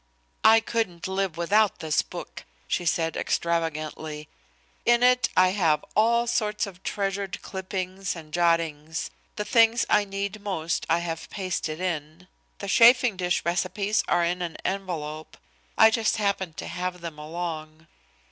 "I 0.43 0.61
couldn't 0.61 1.07
live 1.07 1.37
without 1.37 1.77
this 1.77 2.01
book," 2.01 2.43
she 2.67 2.87
said 2.87 3.15
extravagantly. 3.15 4.29
"In 4.83 5.03
it 5.03 5.29
I 5.37 5.49
have 5.49 5.85
all 5.95 6.25
sorts 6.25 6.65
of 6.65 6.81
treasured 6.81 7.39
clippings 7.43 8.15
and 8.15 8.33
jottings. 8.33 9.11
The 9.35 9.45
things 9.45 9.85
I 9.91 10.05
need 10.05 10.41
most 10.41 10.87
I 10.89 10.97
have 11.05 11.29
pasted 11.29 11.79
in. 11.79 12.27
The 12.57 12.67
chafing 12.67 13.15
dish 13.15 13.45
recipes 13.45 14.03
are 14.07 14.25
in 14.25 14.41
an 14.41 14.57
envelope. 14.65 15.37
I 15.77 15.91
just 15.91 16.17
happened 16.17 16.57
to 16.57 16.67
have 16.67 17.01
them 17.01 17.19
along." 17.19 17.85